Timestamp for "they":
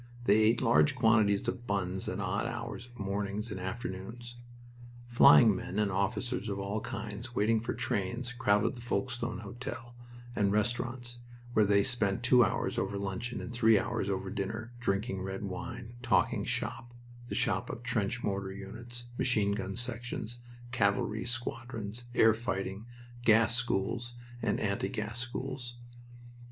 0.23-0.37, 11.67-11.83